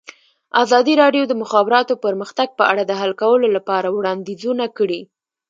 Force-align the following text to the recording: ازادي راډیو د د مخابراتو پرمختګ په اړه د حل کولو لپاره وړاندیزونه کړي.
ازادي 0.63 0.93
راډیو 1.01 1.23
د 1.27 1.29
د 1.29 1.33
مخابراتو 1.41 1.93
پرمختګ 2.05 2.47
په 2.59 2.63
اړه 2.71 2.83
د 2.85 2.91
حل 3.01 3.11
کولو 3.21 3.47
لپاره 3.55 3.87
وړاندیزونه 3.91 4.65
کړي. 4.77 5.01